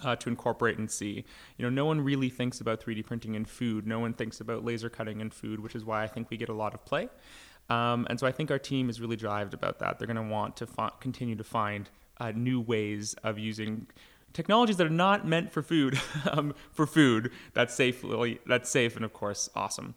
[0.00, 1.24] uh, to incorporate and see.
[1.56, 3.86] You know, no one really thinks about 3D printing in food.
[3.86, 6.48] No one thinks about laser cutting in food, which is why I think we get
[6.48, 7.08] a lot of play.
[7.68, 9.98] Um, and so I think our team is really drived about that.
[9.98, 10.68] They're going to want to
[11.00, 13.86] continue to find uh, new ways of using
[14.32, 15.98] technologies that are not meant for food,
[16.30, 19.94] um, for food that's safely that's safe and of course awesome.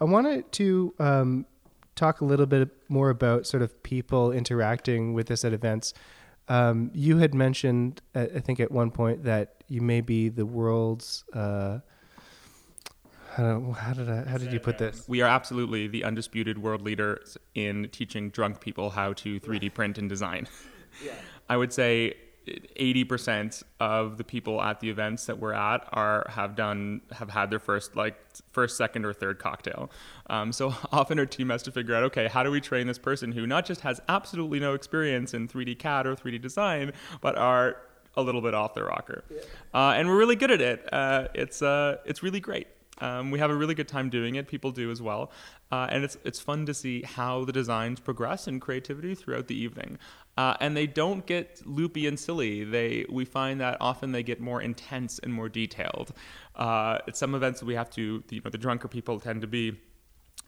[0.00, 1.46] I wanted to um,
[1.94, 5.94] talk a little bit more about sort of people interacting with this at events.
[6.48, 10.46] Um, you had mentioned, uh, I think, at one point that you may be the
[10.46, 11.24] world's.
[11.32, 11.78] Uh,
[13.36, 15.04] how, how did I, how did you put this?
[15.06, 19.98] We are absolutely the undisputed world leaders in teaching drunk people how to 3D print
[19.98, 20.48] and design.
[21.04, 21.12] Yeah.
[21.48, 22.14] I would say
[22.46, 27.50] 80% of the people at the events that we're at are have done have had
[27.50, 28.16] their first like
[28.52, 29.90] first second or third cocktail
[30.30, 32.98] um, so often our team has to figure out okay how do we train this
[32.98, 37.36] person who not just has absolutely no experience in 3d cad or 3d design but
[37.36, 37.78] are
[38.16, 39.40] a little bit off their rocker yeah.
[39.74, 43.38] uh, and we're really good at it uh, it's uh, it's really great um, we
[43.38, 44.48] have a really good time doing it.
[44.48, 45.30] People do as well,
[45.70, 49.54] uh, and it's it's fun to see how the designs progress in creativity throughout the
[49.54, 49.98] evening.
[50.36, 52.64] Uh, and they don't get loopy and silly.
[52.64, 56.12] They we find that often they get more intense and more detailed.
[56.54, 59.76] Uh, at some events we have to, you know, the drunker people tend to be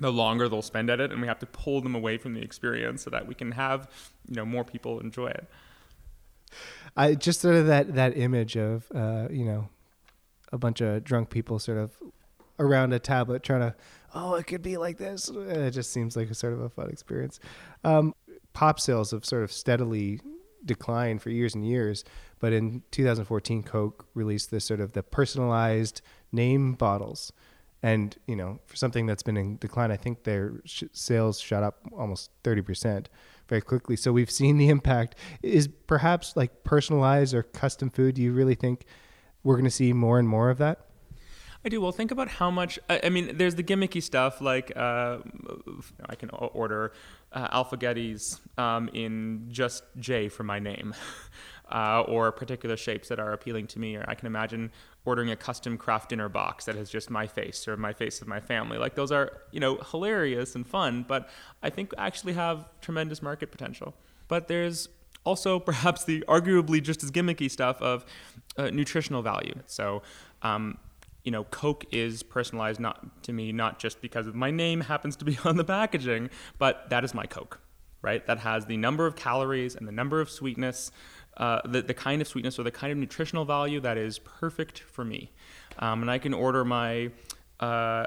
[0.00, 2.40] the longer they'll spend at it, and we have to pull them away from the
[2.40, 3.90] experience so that we can have,
[4.28, 5.48] you know, more people enjoy it.
[6.96, 9.68] I just sort of that that image of uh, you know
[10.52, 11.92] a bunch of drunk people sort of
[12.58, 13.74] around a tablet trying to
[14.14, 15.28] oh it could be like this.
[15.28, 17.40] It just seems like a sort of a fun experience.
[17.84, 18.14] Um,
[18.52, 20.20] pop sales have sort of steadily
[20.64, 22.04] declined for years and years.
[22.40, 26.00] But in 2014, Coke released this sort of the personalized
[26.32, 27.32] name bottles.
[27.82, 31.62] And, you know, for something that's been in decline, I think their sh- sales shot
[31.62, 33.06] up almost 30%
[33.48, 33.96] very quickly.
[33.96, 35.14] So we've seen the impact.
[35.42, 38.84] Is perhaps like personalized or custom food, do you really think
[39.44, 40.87] we're going to see more and more of that?
[41.64, 41.80] I do.
[41.80, 42.78] Well, think about how much.
[42.88, 45.18] I, I mean, there's the gimmicky stuff like uh,
[46.08, 46.92] I can order
[47.32, 50.94] uh, Alphagettis um, in just J for my name,
[51.72, 53.96] uh, or particular shapes that are appealing to me.
[53.96, 54.70] Or I can imagine
[55.04, 58.28] ordering a custom Kraft Dinner box that has just my face or my face of
[58.28, 58.78] my family.
[58.78, 61.28] Like those are you know hilarious and fun, but
[61.60, 63.94] I think actually have tremendous market potential.
[64.28, 64.88] But there's
[65.24, 68.06] also perhaps the arguably just as gimmicky stuff of
[68.56, 69.54] uh, nutritional value.
[69.66, 70.02] So.
[70.40, 70.78] Um,
[71.24, 75.24] you know, Coke is personalized not to me not just because my name happens to
[75.24, 77.60] be on the packaging, but that is my Coke,
[78.02, 78.26] right?
[78.26, 80.90] That has the number of calories and the number of sweetness,
[81.36, 84.80] uh, the, the kind of sweetness or the kind of nutritional value that is perfect
[84.80, 85.32] for me.
[85.78, 87.10] Um, and I can order my
[87.60, 88.06] uh,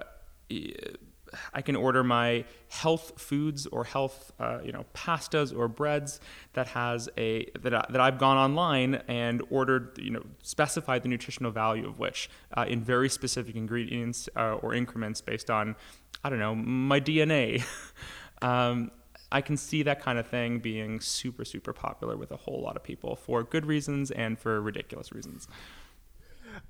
[1.54, 6.20] I can order my health foods or health, uh, you know, pastas or breads
[6.54, 11.10] that has a that, I, that I've gone online and ordered, you know, specified the
[11.10, 15.76] nutritional value of which uh, in very specific ingredients uh, or increments based on,
[16.24, 17.63] I don't know, my DNA.
[18.41, 18.91] um,
[19.32, 22.76] I can see that kind of thing being super super popular with a whole lot
[22.76, 25.48] of people for good reasons and for ridiculous reasons.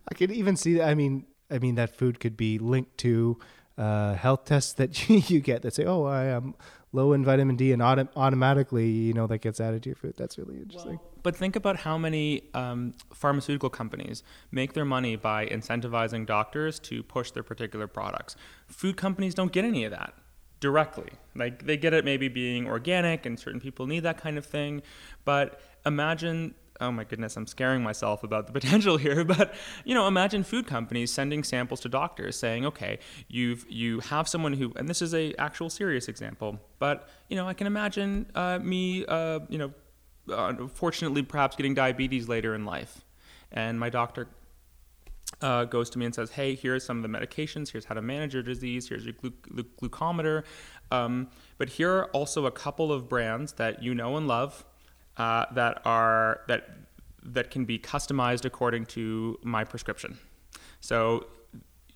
[0.09, 0.75] I could even see.
[0.75, 0.87] That.
[0.87, 3.39] I mean, I mean that food could be linked to
[3.77, 6.55] uh, health tests that you get that say, "Oh, I am
[6.91, 10.15] low in vitamin D," and autom- automatically, you know, that gets added to your food.
[10.17, 10.97] That's really interesting.
[10.97, 16.79] Well, but think about how many um, pharmaceutical companies make their money by incentivizing doctors
[16.79, 18.35] to push their particular products.
[18.67, 20.13] Food companies don't get any of that
[20.59, 21.09] directly.
[21.35, 24.81] Like they get it maybe being organic, and certain people need that kind of thing.
[25.25, 29.23] But imagine oh my goodness, I'm scaring myself about the potential here.
[29.23, 29.53] But
[29.85, 34.53] you know, imagine food companies sending samples to doctors saying, okay, you've you have someone
[34.53, 38.59] who, and this is a actual serious example, but you know, I can imagine uh,
[38.59, 39.71] me, uh, you know,
[40.27, 43.05] unfortunately perhaps getting diabetes later in life,
[43.51, 44.27] and my doctor.
[45.39, 47.71] Uh, goes to me and says, "Hey, here's some of the medications.
[47.71, 48.89] Here's how to manage your disease.
[48.89, 50.43] Here's your glu- glucometer.
[50.91, 54.65] Um, but here are also a couple of brands that you know and love
[55.17, 56.69] uh, that are that
[57.23, 60.17] that can be customized according to my prescription.
[60.79, 61.27] So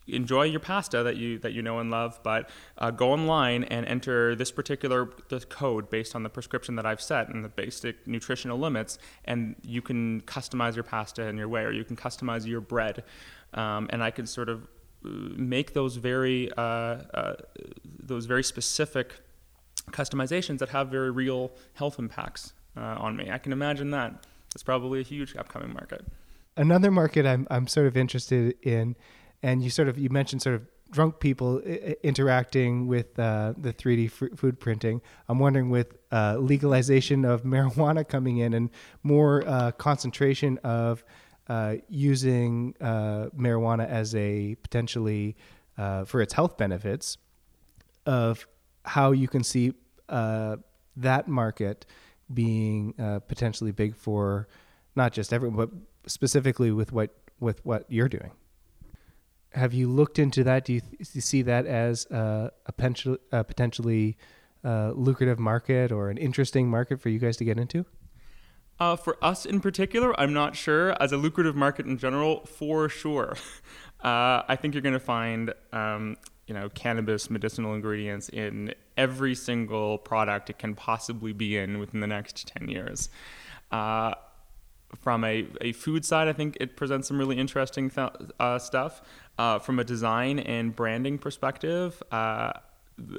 [0.08, 3.86] enjoy your pasta that you that you know and love, but uh, go online and
[3.88, 8.06] enter this particular the code based on the prescription that I've set and the basic
[8.08, 12.46] nutritional limits, and you can customize your pasta in your way, or you can customize
[12.46, 13.04] your bread,
[13.54, 14.64] um, and I can sort of
[15.04, 17.36] uh, make those very uh, uh,
[18.00, 19.14] those very specific
[19.92, 23.30] customizations that have very real health impacts uh, on me.
[23.32, 24.26] I can imagine that.
[24.54, 26.06] It's probably a huge upcoming market.
[26.58, 28.96] Another market I'm I'm sort of interested in,
[29.44, 33.74] and you sort of you mentioned sort of drunk people I- interacting with uh, the
[33.74, 35.02] 3D f- food printing.
[35.28, 38.70] I'm wondering with uh, legalization of marijuana coming in and
[39.04, 41.04] more uh, concentration of
[41.50, 45.36] uh, using uh, marijuana as a potentially
[46.06, 47.18] for its health benefits,
[48.06, 48.48] of
[48.86, 49.74] how you can see
[50.08, 51.86] that market
[52.34, 54.48] being uh, potentially big for
[54.96, 55.70] not just everyone, but
[56.10, 58.32] specifically with what with what you're doing.
[59.52, 60.66] Have you looked into that?
[60.66, 64.18] Do you, th- you see that as uh, a, pen- a potentially
[64.66, 67.86] uh, lucrative market or an interesting market for you guys to get into?
[68.80, 71.02] Uh, for us in particular, I'm not sure.
[71.02, 73.38] As a lucrative market in general, for sure.
[74.04, 79.36] Uh, I think you're going to find um, you know cannabis medicinal ingredients in every
[79.36, 83.10] single product it can possibly be in within the next 10 years.
[83.72, 84.14] Uh,
[85.02, 89.02] from a, a food side i think it presents some really interesting th- uh, stuff.
[89.38, 92.54] Uh, from a design and branding perspective uh,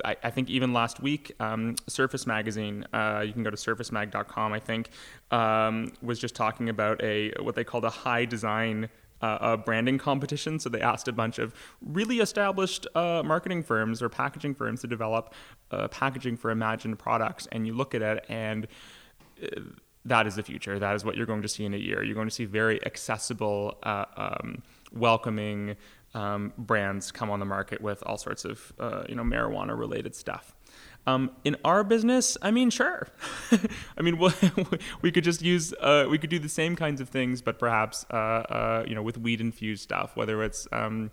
[0.05, 4.53] I, I, think even last week, um, Surface Magazine, uh, you can go to surfacemag.com,
[4.53, 4.89] I think,
[5.31, 8.89] um, was just talking about a what they called a high design
[9.23, 10.59] uh, a branding competition.
[10.59, 14.87] So they asked a bunch of really established uh, marketing firms or packaging firms to
[14.87, 15.35] develop
[15.71, 17.49] uh, packaging for imagined products.
[17.53, 18.67] And you look at it, and
[19.43, 19.61] uh,
[20.05, 20.79] that is the future.
[20.79, 22.03] That is what you're going to see in a year.
[22.03, 25.77] You're going to see very accessible, uh, um, welcoming
[26.15, 30.15] um, brands come on the market with all sorts of uh, you know marijuana related
[30.15, 30.56] stuff.
[31.07, 33.07] Um, in our business, I mean, sure.
[33.97, 34.19] I mean,
[35.03, 38.05] we could just use, uh, we could do the same kinds of things, but perhaps,
[38.11, 41.13] uh, uh, you know, with weed infused stuff, whether it's um,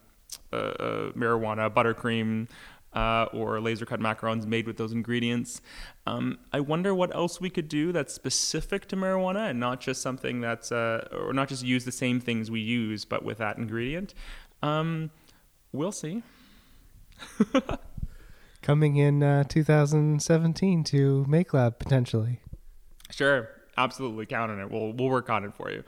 [0.52, 2.50] uh, uh, marijuana, buttercream,
[2.94, 5.62] uh, or laser cut macarons made with those ingredients.
[6.06, 10.02] Um, I wonder what else we could do that's specific to marijuana and not just
[10.02, 14.14] something that's, or not just use the same things we use, but with that ingredient.
[14.62, 15.12] Um,
[15.72, 16.24] we'll see.
[18.64, 22.40] coming in uh, 2017 to Make Lab potentially.
[23.12, 24.72] Sure, absolutely count on it.
[24.72, 25.84] We'll we'll work on it for you.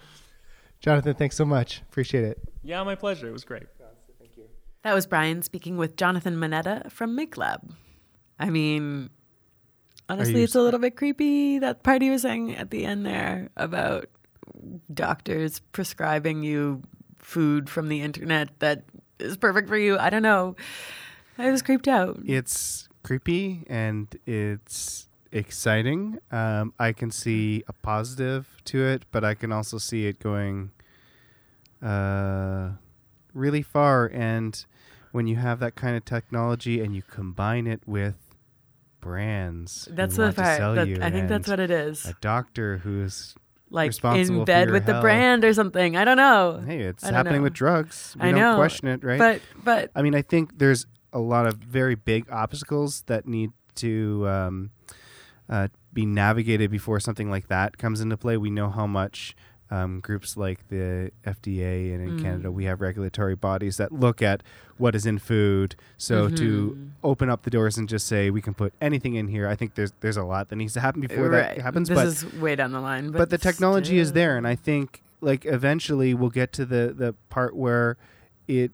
[0.82, 1.82] Jonathan, thanks so much.
[1.90, 2.40] Appreciate it.
[2.62, 3.28] Yeah, my pleasure.
[3.28, 3.64] It was great.
[4.20, 4.44] Thank you.
[4.84, 7.74] That was Brian speaking with Jonathan Moneta from Make Lab.
[8.38, 9.10] I mean,
[10.08, 13.50] honestly, it's a little bit creepy that part he was saying at the end there
[13.58, 14.10] about
[14.94, 16.84] doctors prescribing you
[17.18, 18.84] food from the internet that
[19.20, 19.98] is perfect for you.
[19.98, 20.56] I don't know.
[21.38, 22.20] I was creeped out.
[22.26, 26.18] It's creepy and it's exciting.
[26.32, 30.72] Um, I can see a positive to it, but I can also see it going
[31.84, 32.72] uh,
[33.34, 34.10] really far.
[34.14, 34.66] And
[35.12, 38.16] when you have that kind of technology and you combine it with
[39.02, 40.76] brands, that's the part.
[40.76, 42.06] That, I think that's what it is.
[42.06, 43.36] A doctor who's
[43.70, 44.98] like in bed with health.
[44.98, 45.98] the brand or something.
[45.98, 46.64] I don't know.
[46.66, 47.44] Hey, it's happening know.
[47.44, 48.16] with drugs.
[48.20, 48.56] We I don't know.
[48.56, 49.20] question it, right?
[49.20, 53.52] But but I mean, I think there's a lot of very big obstacles that need
[53.76, 54.72] to um,
[55.50, 58.36] uh, be navigated before something like that comes into play.
[58.36, 59.36] We know how much
[59.72, 64.44] um, groups like the FDA and in Canada we have regulatory bodies that look at
[64.78, 65.76] what is in food.
[65.98, 69.48] So to open up the doors and just say we can put anything in here,
[69.48, 71.56] I think there's there's a lot that needs to happen before right.
[71.56, 71.90] that happens.
[71.90, 73.12] This but is way down the line.
[73.12, 76.94] But, but the technology is there and i think like eventually we'll get to the
[76.96, 77.98] the part where
[78.48, 78.72] it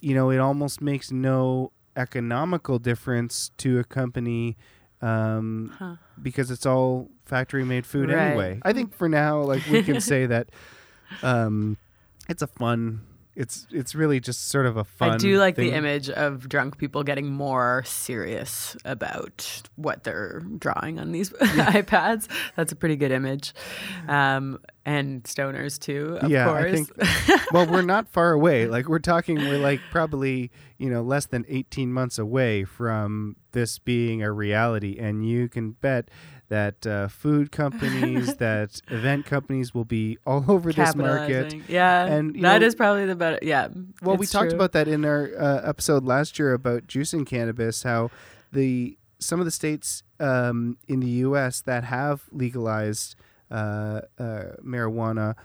[0.00, 4.56] you know it almost makes no economical difference to a company
[5.00, 5.96] um, Huh.
[6.22, 8.28] because it's all factory made food Right.
[8.28, 10.48] anyway i think for now like we can say that
[11.22, 11.76] um,
[12.28, 13.02] it's a fun
[13.34, 16.76] it's it's really just sort of a fun I do like the image of drunk
[16.76, 22.28] people getting more serious about what they're drawing on these iPads.
[22.56, 23.54] That's a pretty good image.
[24.06, 26.64] Um, and stoners too, of yeah, course.
[26.64, 27.50] I think.
[27.52, 28.66] well, we're not far away.
[28.66, 33.78] Like we're talking, we're like probably you know less than eighteen months away from this
[33.78, 36.10] being a reality, and you can bet
[36.52, 41.54] that uh, food companies, that event companies will be all over this market.
[41.66, 43.38] Yeah, And, that know- is probably the better.
[43.40, 43.68] Yeah.
[44.02, 44.58] Well, we talked true.
[44.58, 47.84] about that in our uh, episode last year about juicing cannabis.
[47.84, 48.10] How
[48.52, 51.62] the some of the states um, in the U.S.
[51.62, 53.14] that have legalized
[53.50, 55.36] uh, uh, marijuana,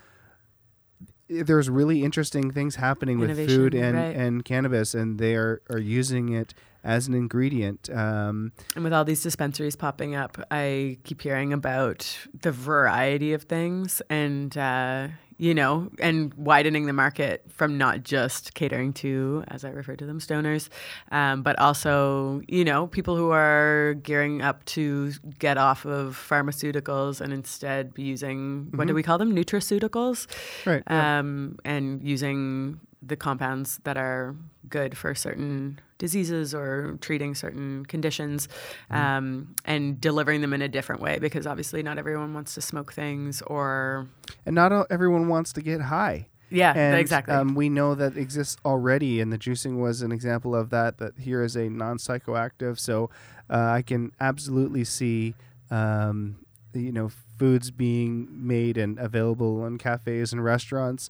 [1.30, 4.16] there's really interesting things happening with Innovation, food and, right.
[4.16, 6.54] and cannabis, and they are, are using it
[6.84, 7.90] as an ingredient.
[7.90, 13.44] Um, And with all these dispensaries popping up, I keep hearing about the variety of
[13.44, 19.64] things and, uh, you know, and widening the market from not just catering to, as
[19.64, 20.70] I refer to them, stoners,
[21.12, 27.22] um, but also, you know, people who are gearing up to get off of pharmaceuticals
[27.22, 29.36] and instead be using, what do we call them?
[29.36, 30.28] Nutraceuticals.
[30.66, 30.84] right.
[30.90, 31.20] yeah.
[31.20, 34.36] Um, and using the compounds that are
[34.70, 38.48] good for certain diseases or treating certain conditions
[38.90, 42.94] um, and delivering them in a different way because obviously not everyone wants to smoke
[42.94, 44.08] things or
[44.46, 46.28] and not all, everyone wants to get high.
[46.50, 50.56] yeah and exactly um, we know that exists already, and the juicing was an example
[50.56, 50.98] of that.
[50.98, 53.10] That here is a non psychoactive, so
[53.50, 55.36] uh, I can absolutely see,
[55.72, 56.38] um,
[56.74, 61.10] you know, foods being made and available in cafes and restaurants.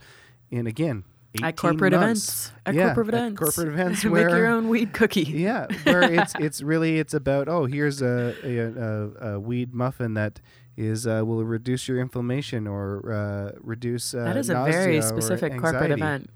[0.51, 2.47] And again, 18 at corporate months.
[2.47, 5.67] events at Yeah, corporate at events corporate events make where- your own weed cookie Yeah,
[5.83, 10.39] where it's it's really it's about oh here's a a, a, a weed muffin that
[10.75, 15.57] is uh, will reduce your inflammation or uh, reduce uh, that is a very specific
[15.57, 16.29] corporate event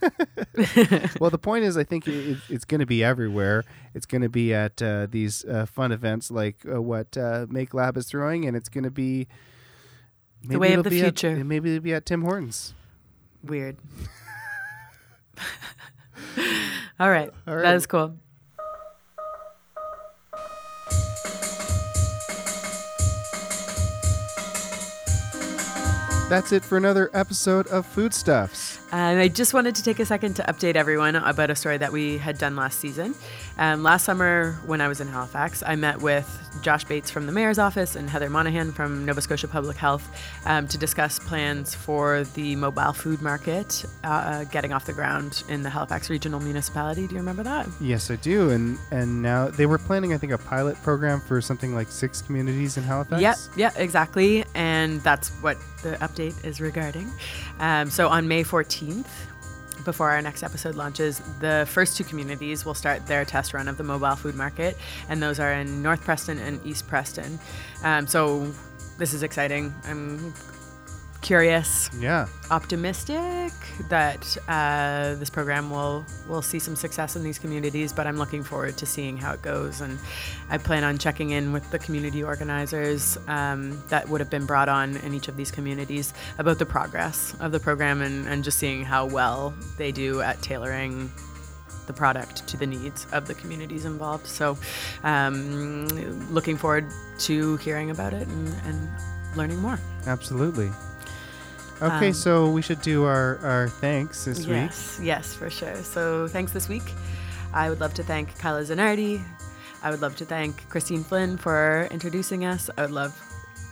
[1.20, 3.64] well, the point is, I think it, it, it's going to be everywhere.
[3.94, 7.74] It's going to be at uh, these uh, fun events like uh, what uh, Make
[7.74, 9.28] Lab is throwing, and it's going to be
[10.42, 11.36] maybe way of the future.
[11.36, 12.72] At, maybe it'll be at Tim Hortons.
[13.44, 13.76] weird
[17.00, 17.62] all right All right.
[17.62, 18.16] that is cool
[26.30, 28.79] That's it for another episode of Foodstuffs.
[28.92, 31.92] And I just wanted to take a second to update everyone about a story that
[31.92, 33.14] we had done last season.
[33.56, 36.26] Um, last summer, when I was in Halifax, I met with
[36.62, 40.08] Josh Bates from the mayor's office and Heather Monahan from Nova Scotia Public Health
[40.44, 45.62] um, to discuss plans for the mobile food market uh, getting off the ground in
[45.62, 47.06] the Halifax Regional Municipality.
[47.06, 47.68] Do you remember that?
[47.80, 51.40] Yes, I do, and and now they were planning, I think, a pilot program for
[51.40, 53.22] something like six communities in Halifax.
[53.22, 54.44] Yep, yeah, exactly.
[54.54, 57.10] And that's what the update is regarding.
[57.58, 58.79] Um, so on May 14th,
[59.84, 63.76] before our next episode launches, the first two communities will start their test run of
[63.76, 64.76] the mobile food market,
[65.08, 67.38] and those are in North Preston and East Preston.
[67.82, 68.52] Um, so
[68.98, 69.74] this is exciting.
[69.84, 70.34] I'm
[71.20, 72.26] curious, Yeah.
[72.50, 73.52] optimistic
[73.88, 77.92] that uh, this program will will see some success in these communities.
[77.92, 79.98] But I'm looking forward to seeing how it goes, and
[80.48, 84.68] I plan on checking in with the community organizers um, that would have been brought
[84.68, 88.58] on in each of these communities about the progress of the program and, and just
[88.58, 91.10] seeing how well they do at tailoring
[91.86, 94.26] the product to the needs of the communities involved.
[94.26, 94.56] So,
[95.02, 95.86] um,
[96.30, 96.86] looking forward
[97.20, 98.88] to hearing about it and, and
[99.36, 99.78] learning more.
[100.06, 100.70] Absolutely.
[101.82, 104.48] Okay, Um, so we should do our, our thanks this week.
[104.48, 105.76] Yes, yes, for sure.
[105.76, 106.82] So thanks this week.
[107.54, 109.22] I would love to thank Kyla Zanardi.
[109.82, 112.68] I would love to thank Christine Flynn for introducing us.
[112.76, 113.18] I would love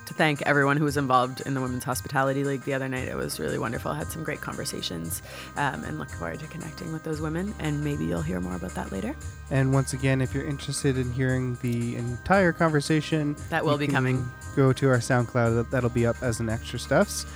[0.06, 3.08] to thank everyone who was involved in the Women's Hospitality League the other night.
[3.08, 3.90] It was really wonderful.
[3.90, 5.20] I had some great conversations
[5.58, 7.54] um, and look forward to connecting with those women.
[7.58, 9.14] And maybe you'll hear more about that later.
[9.50, 14.26] And once again, if you're interested in hearing the entire conversation, That will be coming.
[14.56, 15.56] Go to our SoundCloud.
[15.56, 17.26] That- That'll be up as an extra stuffs.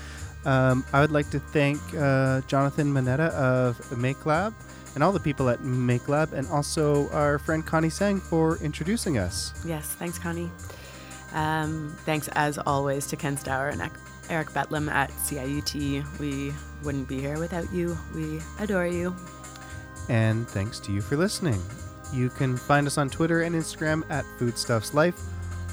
[0.45, 4.55] Um, I would like to thank uh, Jonathan Manetta of Make Lab
[4.95, 9.19] and all the people at Make Lab, and also our friend Connie Sang for introducing
[9.19, 9.55] us.
[9.65, 10.51] Yes, thanks, Connie.
[11.33, 13.91] Um, thanks, as always, to Ken Stour and
[14.29, 16.19] Eric Betlam at CIUT.
[16.19, 17.97] We wouldn't be here without you.
[18.15, 19.17] We adore you.
[20.09, 21.61] And thanks to you for listening.
[22.13, 25.19] You can find us on Twitter and Instagram at Foodstuffs Life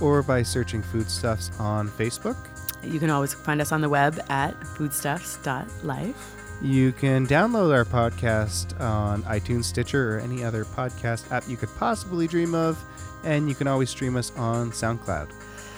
[0.02, 2.38] or by searching Foodstuffs on Facebook.
[2.84, 6.36] You can always find us on the web at foodstuffs.life.
[6.62, 11.70] You can download our podcast on iTunes, Stitcher, or any other podcast app you could
[11.78, 12.78] possibly dream of.
[13.24, 15.30] And you can always stream us on SoundCloud.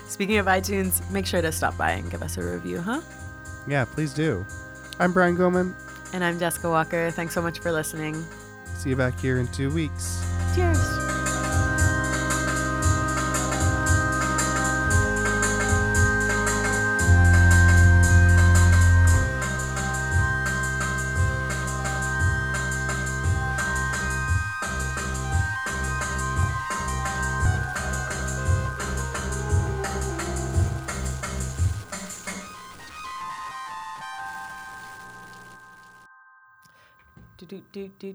[0.07, 3.01] Speaking of iTunes, make sure to stop by and give us a review, huh?
[3.67, 4.45] Yeah, please do.
[4.99, 5.75] I'm Brian Goman.
[6.13, 7.09] And I'm Jessica Walker.
[7.11, 8.25] Thanks so much for listening.
[8.75, 10.23] See you back here in two weeks.
[10.55, 11.10] Cheers.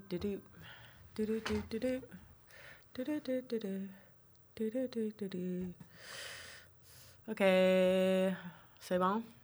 [0.08, 0.40] Do do
[1.14, 2.02] do do do do
[2.94, 3.88] do do do do do
[4.54, 5.74] do do do do do.
[7.28, 8.36] Okay,
[8.80, 9.35] c'est bon.